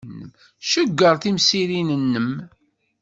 Cegger 0.71 1.15
timsirin-nnem. 1.21 2.29